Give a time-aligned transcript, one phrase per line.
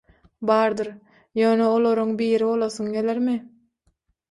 [0.49, 0.89] Bardyr,
[1.41, 3.39] ýöne oalryň biri bolasyň gelermi?